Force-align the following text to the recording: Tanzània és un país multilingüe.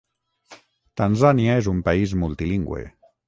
Tanzània 1.01 1.59
és 1.63 1.69
un 1.73 1.83
país 1.91 2.17
multilingüe. 2.25 2.85